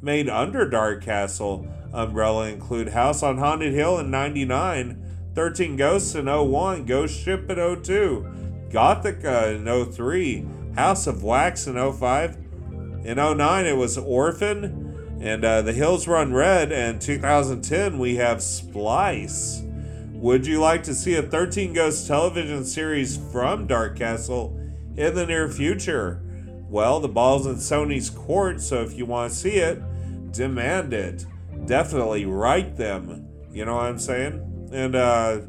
made 0.00 0.28
under 0.28 0.64
Dark 0.64 1.02
Castle 1.02 1.66
umbrella 1.92 2.46
include 2.46 2.90
House 2.90 3.20
on 3.24 3.38
Haunted 3.38 3.72
Hill 3.72 3.98
in 3.98 4.12
99, 4.12 5.32
13 5.34 5.76
Ghosts 5.76 6.14
in 6.14 6.26
01, 6.26 6.84
Ghost 6.84 7.20
Ship 7.20 7.50
in 7.50 7.82
02, 7.82 8.68
Gothika 8.70 9.56
in 9.56 9.92
03, 9.92 10.46
House 10.76 11.08
of 11.08 11.24
Wax 11.24 11.66
in 11.66 11.74
05. 11.74 12.36
In 13.04 13.16
09, 13.16 13.66
it 13.66 13.76
was 13.76 13.98
Orphan 13.98 15.18
and 15.20 15.44
uh, 15.44 15.62
The 15.62 15.72
Hills 15.72 16.06
Run 16.06 16.32
Red, 16.32 16.70
and 16.70 17.02
2010 17.02 17.98
we 17.98 18.14
have 18.16 18.40
Splice. 18.40 19.64
Would 20.12 20.46
you 20.46 20.60
like 20.60 20.84
to 20.84 20.94
see 20.94 21.16
a 21.16 21.22
13 21.22 21.72
Ghost 21.72 22.06
television 22.06 22.64
series 22.64 23.16
from 23.32 23.66
Dark 23.66 23.98
Castle 23.98 24.56
in 24.96 25.16
the 25.16 25.26
near 25.26 25.48
future? 25.48 26.22
Well, 26.70 27.00
the 27.00 27.08
ball's 27.08 27.46
in 27.46 27.56
Sony's 27.56 28.10
court, 28.10 28.60
so 28.60 28.80
if 28.82 28.96
you 28.96 29.04
want 29.04 29.32
to 29.32 29.36
see 29.36 29.56
it, 29.56 29.82
demand 30.30 30.94
it. 30.94 31.26
Definitely 31.66 32.26
write 32.26 32.76
them. 32.76 33.26
You 33.52 33.64
know 33.64 33.74
what 33.74 33.86
I'm 33.86 33.98
saying? 33.98 34.70
And, 34.72 34.94
uh, 34.94 35.40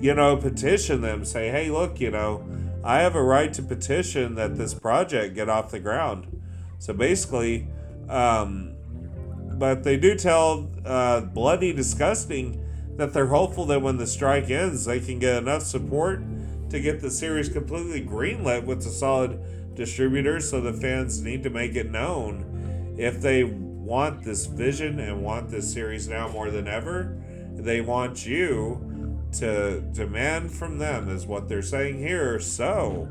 you 0.00 0.14
know, 0.14 0.36
petition 0.36 1.00
them. 1.00 1.24
Say, 1.24 1.48
hey, 1.50 1.68
look, 1.68 2.00
you 2.00 2.12
know, 2.12 2.48
I 2.84 3.00
have 3.00 3.16
a 3.16 3.22
right 3.22 3.52
to 3.54 3.62
petition 3.62 4.36
that 4.36 4.56
this 4.56 4.72
project 4.72 5.34
get 5.34 5.48
off 5.48 5.72
the 5.72 5.80
ground. 5.80 6.28
So 6.78 6.92
basically, 6.94 7.66
um, 8.08 8.76
but 9.54 9.82
they 9.82 9.96
do 9.96 10.14
tell 10.14 10.70
uh, 10.86 11.22
Bloody 11.22 11.72
Disgusting 11.72 12.64
that 12.98 13.12
they're 13.12 13.26
hopeful 13.26 13.64
that 13.66 13.82
when 13.82 13.96
the 13.96 14.06
strike 14.06 14.48
ends, 14.48 14.84
they 14.84 15.00
can 15.00 15.18
get 15.18 15.38
enough 15.38 15.62
support 15.62 16.22
to 16.70 16.78
get 16.78 17.00
the 17.00 17.10
series 17.10 17.48
completely 17.48 18.00
greenlit 18.06 18.64
with 18.64 18.78
a 18.86 18.90
solid 18.90 19.40
distributor. 19.78 20.40
So 20.40 20.60
the 20.60 20.74
fans 20.74 21.22
need 21.22 21.42
to 21.44 21.50
make 21.50 21.74
it 21.76 21.90
known 21.90 22.94
if 22.98 23.22
they 23.22 23.44
want 23.44 24.22
this 24.22 24.44
vision 24.44 24.98
and 24.98 25.22
want 25.22 25.48
this 25.48 25.72
series 25.72 26.08
now 26.08 26.28
more 26.28 26.50
than 26.50 26.68
ever. 26.68 27.16
They 27.54 27.80
want 27.80 28.26
you 28.26 29.24
to 29.38 29.80
demand 29.92 30.52
from 30.52 30.78
them, 30.78 31.08
is 31.08 31.26
what 31.26 31.48
they're 31.48 31.62
saying 31.62 31.98
here. 31.98 32.38
So, 32.40 33.08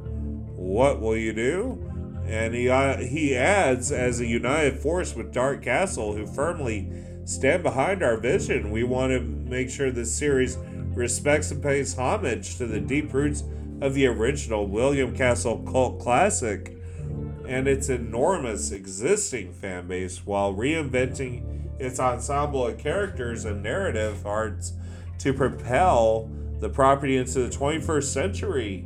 what 0.56 1.00
will 1.00 1.18
you 1.18 1.34
do? 1.34 1.84
And 2.26 2.54
he, 2.54 2.70
uh, 2.70 2.98
he 2.98 3.36
adds, 3.36 3.92
as 3.92 4.20
a 4.20 4.26
united 4.26 4.80
force 4.80 5.16
with 5.16 5.32
Dark 5.32 5.64
Castle, 5.64 6.14
who 6.14 6.28
firmly 6.28 6.92
stand 7.26 7.64
behind 7.64 8.04
our 8.04 8.18
vision, 8.18 8.72
we 8.72 8.84
want 8.84 9.12
to 9.12 9.20
make 9.22 9.70
sure 9.70 9.92
this 9.92 10.14
series 10.14 10.58
respects 10.94 11.52
and 11.52 11.62
pays 11.62 11.96
homage 11.96 12.58
to 12.58 12.66
the 12.66 12.80
deep 12.80 13.14
roots 13.14 13.44
of 13.82 13.94
the 13.94 14.08
original 14.08 14.68
William 14.68 15.16
Castle 15.16 15.60
cult 15.60 16.00
classic. 16.00 16.74
and 17.48 17.66
its 17.66 17.88
enormous 17.88 18.72
existing 18.72 19.54
fan 19.54 19.88
base 19.88 20.26
while 20.26 20.54
reinventing 20.54 21.80
its 21.80 21.98
ensemble 21.98 22.68
of 22.68 22.78
characters 22.78 23.46
and 23.46 23.64
narrative 23.64 24.26
arts 24.26 24.74
to 25.20 25.34
propel 25.34 26.30
the 26.60 26.68
property 26.70 27.16
into 27.16 27.40
the 27.40 27.50
21st 27.50 28.04
century 28.04 28.86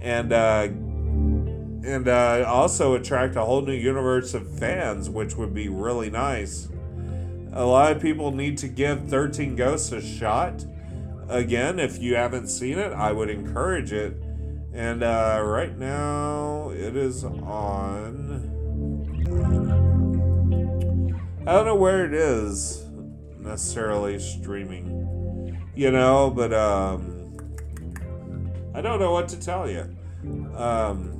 and 0.00 0.32
uh, 0.32 0.68
and 1.84 2.08
uh, 2.08 2.44
also 2.48 2.94
attract 2.94 3.36
a 3.36 3.42
whole 3.42 3.60
new 3.60 3.72
universe 3.72 4.32
of 4.32 4.58
fans, 4.58 5.10
which 5.10 5.36
would 5.36 5.52
be 5.52 5.68
really 5.68 6.08
nice. 6.10 6.68
A 7.52 7.64
lot 7.64 7.92
of 7.92 8.00
people 8.00 8.32
need 8.32 8.56
to 8.58 8.68
give 8.68 9.08
13 9.08 9.54
Ghosts 9.54 9.92
a 9.92 10.00
shot. 10.00 10.64
Again, 11.28 11.78
if 11.78 11.98
you 12.00 12.16
haven't 12.16 12.48
seen 12.48 12.78
it, 12.78 12.92
I 12.92 13.12
would 13.12 13.30
encourage 13.30 13.92
it. 13.92 14.16
And 14.72 15.02
uh, 15.02 15.40
right 15.44 15.76
now, 15.78 16.70
it 16.70 16.96
is 16.96 17.24
on. 17.24 18.50
I 21.46 21.52
don't 21.52 21.66
know 21.66 21.76
where 21.76 22.04
it 22.04 22.14
is 22.14 22.84
necessarily 23.38 24.18
streaming, 24.18 25.70
you 25.74 25.90
know, 25.90 26.30
but 26.30 26.52
um, 26.52 27.38
I 28.74 28.80
don't 28.80 28.98
know 28.98 29.12
what 29.12 29.28
to 29.28 29.38
tell 29.38 29.70
you. 29.70 29.88
Um, 30.56 31.14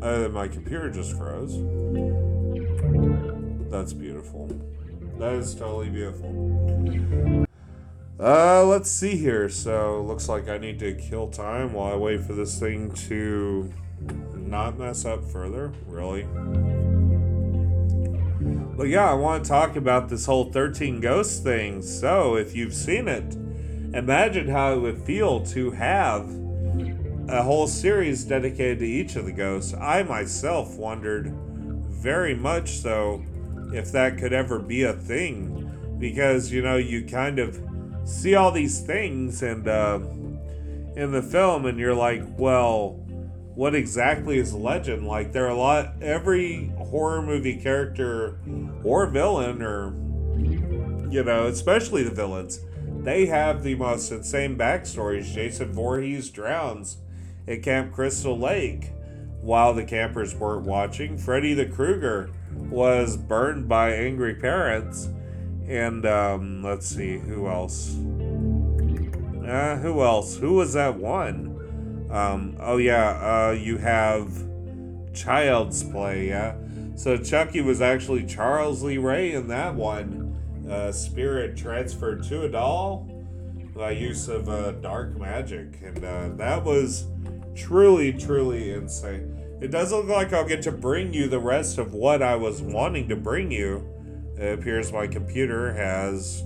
than 0.00 0.32
my 0.32 0.48
computer 0.48 0.90
just 0.90 1.16
froze. 1.16 1.54
That's 3.70 3.92
beautiful. 3.92 4.48
That 5.18 5.32
is 5.34 5.54
totally 5.54 5.88
beautiful. 5.88 7.46
Uh, 8.18 8.64
let's 8.64 8.90
see 8.90 9.16
here. 9.16 9.48
So, 9.48 10.02
looks 10.02 10.28
like 10.28 10.48
I 10.48 10.58
need 10.58 10.78
to 10.78 10.94
kill 10.94 11.28
time 11.28 11.72
while 11.72 11.92
I 11.92 11.96
wait 11.96 12.22
for 12.22 12.32
this 12.32 12.58
thing 12.60 12.92
to 13.08 13.72
not 14.34 14.78
mess 14.78 15.04
up 15.04 15.24
further. 15.24 15.72
Really? 15.86 16.22
But 18.76 18.88
yeah, 18.88 19.10
I 19.10 19.14
want 19.14 19.44
to 19.44 19.48
talk 19.48 19.74
about 19.76 20.08
this 20.08 20.26
whole 20.26 20.52
13 20.52 21.00
Ghosts 21.00 21.40
thing. 21.40 21.82
So, 21.82 22.36
if 22.36 22.54
you've 22.54 22.74
seen 22.74 23.08
it, 23.08 23.34
imagine 23.94 24.48
how 24.48 24.74
it 24.74 24.78
would 24.78 24.98
feel 24.98 25.44
to 25.46 25.72
have 25.72 26.28
a 27.28 27.42
whole 27.42 27.66
series 27.66 28.24
dedicated 28.24 28.78
to 28.80 28.86
each 28.86 29.16
of 29.16 29.24
the 29.24 29.32
ghosts. 29.32 29.74
I 29.74 30.02
myself 30.02 30.76
wondered 30.76 31.32
very 31.88 32.34
much 32.34 32.70
so 32.78 33.24
if 33.72 33.90
that 33.92 34.18
could 34.18 34.32
ever 34.32 34.58
be 34.58 34.82
a 34.82 34.92
thing 34.92 35.96
because 35.98 36.52
you 36.52 36.60
know 36.60 36.76
you 36.76 37.04
kind 37.04 37.38
of 37.38 37.58
see 38.04 38.34
all 38.34 38.50
these 38.50 38.80
things 38.80 39.42
and 39.42 39.68
uh, 39.68 39.98
in 40.96 41.10
the 41.10 41.22
film 41.22 41.66
and 41.66 41.78
you're 41.78 41.94
like 41.94 42.22
well 42.38 43.00
what 43.54 43.74
exactly 43.74 44.38
is 44.38 44.52
legend 44.52 45.06
like 45.06 45.32
there 45.32 45.46
are 45.46 45.50
a 45.50 45.56
lot 45.56 45.94
every 46.02 46.68
horror 46.78 47.22
movie 47.22 47.56
character 47.56 48.38
or 48.82 49.06
villain 49.06 49.62
or 49.62 49.94
you 51.10 51.22
know 51.24 51.46
especially 51.46 52.02
the 52.02 52.10
villains 52.10 52.60
they 53.02 53.26
have 53.26 53.62
the 53.62 53.74
most 53.74 54.10
insane 54.10 54.56
backstories 54.56 55.32
jason 55.32 55.72
Voorhees 55.72 56.30
drowns 56.30 56.98
at 57.46 57.62
Camp 57.62 57.92
Crystal 57.92 58.38
Lake 58.38 58.90
while 59.40 59.74
the 59.74 59.84
campers 59.84 60.34
weren't 60.34 60.64
watching. 60.66 61.18
Freddy 61.18 61.54
the 61.54 61.66
Krueger 61.66 62.30
was 62.70 63.16
burned 63.16 63.68
by 63.68 63.92
angry 63.92 64.34
parents. 64.34 65.08
And 65.68 66.04
um, 66.06 66.62
let's 66.62 66.86
see, 66.86 67.18
who 67.18 67.48
else? 67.48 67.94
Uh, 69.46 69.76
who 69.76 70.02
else? 70.02 70.36
Who 70.36 70.54
was 70.54 70.72
that 70.74 70.96
one? 70.96 72.08
Um, 72.10 72.56
oh, 72.60 72.76
yeah, 72.76 73.48
uh, 73.48 73.52
you 73.52 73.78
have 73.78 74.30
Child's 75.14 75.82
Play, 75.82 76.28
yeah? 76.28 76.54
So 76.96 77.16
Chucky 77.16 77.60
was 77.60 77.80
actually 77.80 78.24
Charles 78.24 78.82
Lee 78.82 78.98
Ray 78.98 79.32
in 79.32 79.48
that 79.48 79.74
one. 79.74 80.36
Uh, 80.68 80.92
spirit 80.92 81.56
transferred 81.56 82.22
to 82.24 82.44
a 82.44 82.48
doll 82.48 83.10
by 83.74 83.90
use 83.90 84.28
of 84.28 84.48
uh, 84.48 84.72
dark 84.72 85.16
magic. 85.18 85.80
And 85.82 86.04
uh, 86.04 86.28
that 86.36 86.64
was 86.64 87.06
truly, 87.54 88.12
truly 88.12 88.72
insane. 88.72 89.30
It 89.60 89.70
does 89.70 89.92
look 89.92 90.06
like 90.06 90.32
I'll 90.32 90.46
get 90.46 90.62
to 90.62 90.72
bring 90.72 91.12
you 91.12 91.28
the 91.28 91.38
rest 91.40 91.78
of 91.78 91.94
what 91.94 92.22
I 92.22 92.36
was 92.36 92.62
wanting 92.62 93.08
to 93.08 93.16
bring 93.16 93.50
you. 93.50 93.88
It 94.36 94.58
appears 94.58 94.92
my 94.92 95.06
computer 95.06 95.72
has 95.74 96.42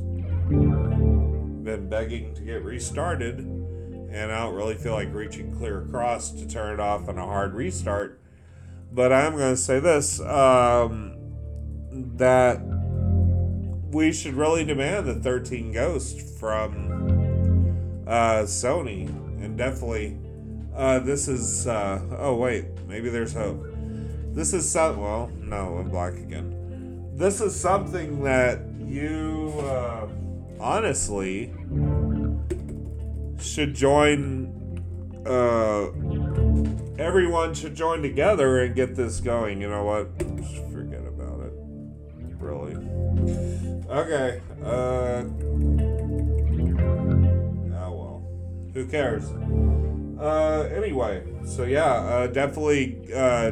been 1.68 1.88
begging 1.88 2.35
to 2.35 2.42
get 2.42 2.62
restarted, 2.64 3.38
and 3.38 4.33
I 4.33 4.44
don't 4.44 4.55
really 4.55 4.74
feel 4.74 4.92
like 4.92 5.12
reaching 5.14 5.55
clear 5.57 5.83
across 5.83 6.31
to 6.33 6.46
turn 6.46 6.74
it 6.74 6.81
off 6.81 7.09
on 7.09 7.18
a 7.18 7.24
hard 7.24 7.55
restart. 7.55 8.20
But 8.92 9.12
I'm 9.12 9.37
going 9.37 9.55
to 9.55 9.61
say 9.61 9.81
this 9.81 10.20
um, 10.20 11.16
that 12.16 12.61
we 13.90 14.12
should 14.12 14.35
really 14.35 14.64
demand 14.64 15.07
the 15.07 15.14
13 15.14 15.72
Ghost 15.72 16.20
from 16.38 18.05
uh, 18.07 18.42
Sony, 18.42 19.09
and 19.42 19.57
definitely 19.57 20.18
uh, 20.74 21.01
this 21.01 21.29
is. 21.29 21.66
Uh, 21.66 22.01
oh 22.18 22.37
wait, 22.37 22.66
maybe 22.87 23.09
there's 23.09 23.35
hope. 23.35 23.64
This 24.33 24.53
is 24.53 24.70
some. 24.70 24.98
Well, 24.98 25.31
no, 25.37 25.79
I'm 25.79 25.90
black 25.90 26.14
again. 26.14 26.58
This 27.19 27.41
is 27.41 27.53
something 27.53 28.23
that 28.23 28.61
you 28.79 29.53
uh, 29.65 30.07
honestly 30.61 31.53
should 33.41 33.75
join. 33.75 34.55
Uh, 35.27 35.87
everyone 36.97 37.55
should 37.55 37.75
join 37.75 38.03
together 38.03 38.61
and 38.61 38.73
get 38.77 38.95
this 38.95 39.19
going. 39.19 39.61
You 39.61 39.69
know 39.69 39.83
what? 39.83 40.17
Just 40.37 40.71
forget 40.71 41.05
about 41.05 41.41
it. 41.41 41.53
Really. 42.39 42.77
Okay. 43.91 44.41
Uh. 44.63 45.25
Oh 47.75 47.93
well. 47.99 48.23
Who 48.75 48.87
cares? 48.87 49.25
Uh, 50.21 50.69
anyway, 50.73 51.25
so 51.45 51.65
yeah, 51.65 51.95
uh, 51.95 52.27
definitely 52.29 53.13
uh, 53.13 53.51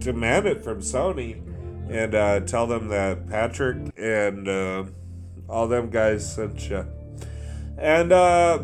demand 0.00 0.46
it 0.46 0.62
from 0.62 0.82
Sony 0.82 1.46
and 1.88 2.14
uh, 2.14 2.40
tell 2.40 2.66
them 2.66 2.88
that 2.88 3.28
Patrick 3.28 3.92
and 3.96 4.48
uh, 4.48 4.84
all 5.48 5.68
them 5.68 5.90
guys 5.90 6.34
sent 6.34 6.68
you. 6.68 6.86
And 7.78 8.12
uh, 8.12 8.62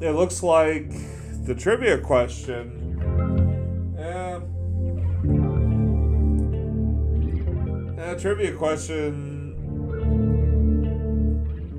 it 0.00 0.10
looks 0.10 0.42
like 0.42 0.90
the 1.44 1.54
trivia 1.54 1.98
question. 1.98 3.00
Uh, 3.98 4.40
uh, 8.00 8.14
trivia 8.18 8.56
question. 8.56 9.42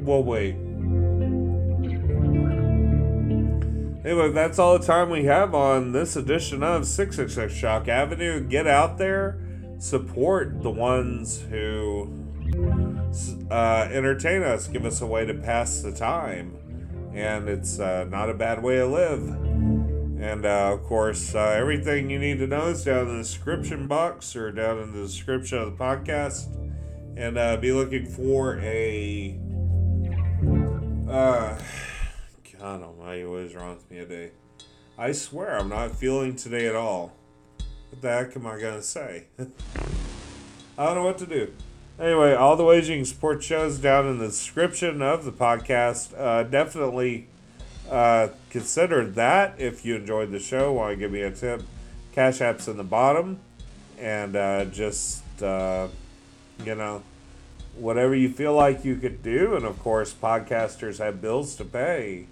Well, 0.06 0.24
wait. 0.24 0.56
Anyway, 4.06 4.32
that's 4.32 4.60
all 4.60 4.78
the 4.78 4.86
time 4.86 5.10
we 5.10 5.24
have 5.24 5.56
on 5.56 5.92
this 5.92 6.16
edition 6.16 6.62
of 6.62 6.86
666 6.86 7.52
Shock 7.52 7.88
Avenue. 7.88 8.40
Get 8.40 8.68
out 8.68 9.00
there, 9.00 9.40
support 9.78 10.62
the 10.62 10.70
ones 10.70 11.42
who 11.42 12.10
uh, 13.50 13.88
entertain 13.92 14.44
us, 14.44 14.68
give 14.68 14.86
us 14.86 15.02
a 15.02 15.06
way 15.06 15.26
to 15.26 15.34
pass 15.34 15.82
the 15.82 15.92
time. 15.92 16.58
And 17.14 17.48
it's 17.48 17.80
uh, 17.80 18.06
not 18.10 18.30
a 18.30 18.34
bad 18.34 18.62
way 18.62 18.78
to 18.78 18.86
live. 18.86 19.22
And 19.22 20.46
uh, 20.46 20.74
of 20.74 20.84
course, 20.84 21.36
uh, 21.36 21.56
everything 21.58 22.10
you 22.10 22.20
need 22.20 22.40
to 22.40 22.48
know 22.48 22.68
is 22.68 22.84
down 22.84 23.08
in 23.08 23.18
the 23.18 23.24
description 23.24 23.88
box 23.88 24.36
or 24.36 24.52
down 24.52 24.80
in 24.80 24.94
the 24.94 25.02
description 25.02 25.60
of 25.60 25.78
the 25.78 25.84
podcast. 25.84 26.54
And 27.18 27.38
uh, 27.38 27.58
be 27.58 27.72
looking 27.72 28.06
for 28.06 28.60
a. 28.60 29.40
Uh, 31.10 31.58
God 32.60 32.82
almighty, 32.82 33.26
what 33.26 33.42
is 33.42 33.56
wrong 33.56 33.76
with 33.76 33.90
me 33.92 33.98
today? 33.98 34.32
I 34.98 35.12
swear 35.12 35.58
I'm 35.58 35.70
not 35.70 35.92
feeling 35.92 36.36
today 36.36 36.68
at 36.68 36.76
all. 36.76 37.14
The 38.02 38.10
heck 38.10 38.36
am 38.36 38.46
I 38.46 38.60
going 38.60 38.76
to 38.76 38.84
say? 38.84 39.26
I 40.78 40.86
don't 40.86 40.96
know 40.96 41.04
what 41.04 41.18
to 41.20 41.26
do. 41.26 41.54
Anyway, 42.00 42.34
all 42.34 42.58
the 42.58 42.64
ways 42.64 42.90
you 42.90 42.98
can 42.98 43.06
support 43.06 43.44
shows 43.44 43.80
down 43.80 44.08
in 44.08 44.20
the 44.20 44.28
description 44.28 45.02
of 45.02 45.24
the 45.24 45.32
podcast. 45.32 46.18
Uh, 46.18 46.44
definitely 46.44 47.28
uh, 47.90 48.28
consider 48.50 49.06
that 49.06 49.56
if 49.58 49.86
you 49.86 49.96
enjoyed 49.96 50.32
the 50.32 50.40
show. 50.40 50.74
Want 50.74 50.92
to 50.92 50.98
give 50.98 51.12
me 51.12 51.22
a 51.22 51.32
tip? 51.32 51.64
Cash 52.12 52.42
App's 52.42 52.68
in 52.68 52.78
the 52.78 52.84
bottom. 52.84 53.40
And 53.98 54.36
uh, 54.36 54.66
just, 54.66 55.24
uh, 55.42 55.88
you 56.66 56.76
know, 56.76 57.02
whatever 57.76 58.14
you 58.14 58.30
feel 58.30 58.54
like 58.54 58.84
you 58.84 58.98
could 58.98 59.24
do. 59.24 59.56
And 59.56 59.66
of 59.66 59.80
course, 59.80 60.14
podcasters 60.14 61.00
have 61.00 61.22
bills 61.22 61.56
to 61.56 61.66
pay 61.66 62.28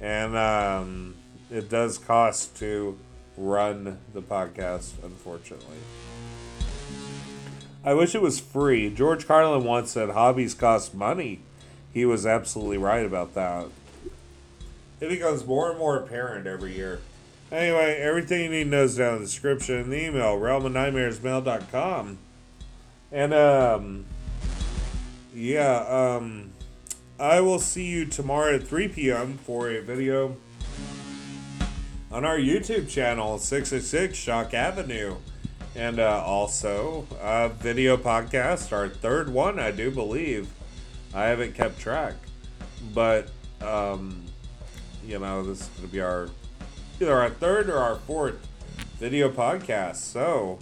and 0.00 0.36
um, 0.36 1.14
it 1.50 1.68
does 1.68 1.98
cost 1.98 2.56
to 2.56 2.98
run 3.36 3.98
the 4.12 4.22
podcast, 4.22 4.92
unfortunately. 5.02 5.78
I 7.84 7.94
wish 7.94 8.14
it 8.14 8.22
was 8.22 8.40
free. 8.40 8.90
George 8.90 9.26
Carlin 9.26 9.64
once 9.64 9.92
said 9.92 10.10
hobbies 10.10 10.54
cost 10.54 10.94
money. 10.94 11.40
He 11.92 12.04
was 12.04 12.26
absolutely 12.26 12.78
right 12.78 13.06
about 13.06 13.34
that. 13.34 13.66
It 15.00 15.08
becomes 15.08 15.46
more 15.46 15.70
and 15.70 15.78
more 15.78 15.96
apparent 15.96 16.46
every 16.46 16.74
year. 16.74 17.00
Anyway, 17.52 17.96
everything 18.00 18.44
you 18.44 18.50
need 18.50 18.64
to 18.64 18.70
know 18.70 18.84
is 18.84 18.96
down 18.96 19.14
in 19.14 19.20
the 19.20 19.26
description 19.26 19.76
and 19.76 19.92
the 19.92 20.06
email, 20.06 20.36
realmofnightmaresmail.com. 20.36 22.18
And, 23.12 23.34
um, 23.34 24.04
yeah, 25.32 25.84
um, 25.88 26.50
I 27.20 27.40
will 27.40 27.60
see 27.60 27.86
you 27.86 28.04
tomorrow 28.04 28.56
at 28.56 28.66
3 28.66 28.88
p.m. 28.88 29.38
for 29.38 29.70
a 29.70 29.80
video 29.80 30.36
on 32.10 32.24
our 32.24 32.38
YouTube 32.38 32.88
channel, 32.88 33.38
666 33.38 34.16
Shock 34.16 34.54
Avenue. 34.54 35.16
And 35.74 36.00
uh, 36.00 36.22
also 36.24 37.06
a 37.20 37.50
video 37.50 37.98
podcast, 37.98 38.72
our 38.72 38.88
third 38.88 39.28
one, 39.28 39.58
I 39.58 39.70
do 39.72 39.90
believe. 39.90 40.48
I 41.12 41.24
haven't 41.24 41.54
kept 41.54 41.78
track. 41.78 42.14
But, 42.94 43.28
um, 43.60 44.24
you 45.04 45.18
know, 45.18 45.42
this 45.42 45.62
is 45.62 45.68
going 45.68 45.88
to 45.88 45.92
be 45.92 46.00
our 46.00 46.30
either 46.98 47.14
our 47.14 47.28
third 47.28 47.68
or 47.68 47.76
our 47.76 47.96
fourth 47.96 48.38
video 48.98 49.30
podcast. 49.30 49.96
So 49.96 50.58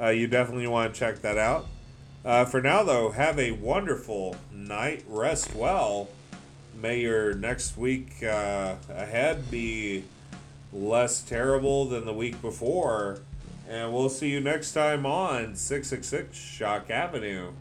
uh, 0.00 0.08
you 0.08 0.26
definitely 0.26 0.66
want 0.66 0.94
to 0.94 0.98
check 0.98 1.20
that 1.20 1.36
out. 1.36 1.66
Uh, 2.24 2.44
for 2.46 2.62
now, 2.62 2.82
though, 2.82 3.10
have 3.10 3.38
a 3.38 3.52
wonderful 3.52 4.36
night. 4.50 5.04
Rest 5.08 5.54
well. 5.54 6.08
May 6.80 7.00
your 7.00 7.34
next 7.34 7.76
week 7.76 8.22
uh, 8.22 8.76
ahead 8.88 9.50
be 9.50 10.04
less 10.72 11.20
terrible 11.20 11.84
than 11.86 12.04
the 12.04 12.12
week 12.12 12.40
before. 12.42 13.20
And 13.68 13.92
we'll 13.92 14.08
see 14.08 14.30
you 14.30 14.40
next 14.40 14.72
time 14.72 15.04
on 15.04 15.54
666 15.56 16.36
Shock 16.36 16.90
Avenue. 16.90 17.52